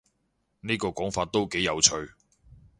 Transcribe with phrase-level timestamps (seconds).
[0.61, 1.91] 呢個講法都幾有趣